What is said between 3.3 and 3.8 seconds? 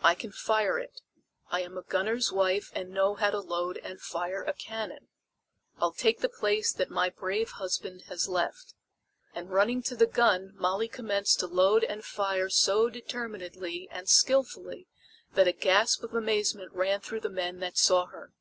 to load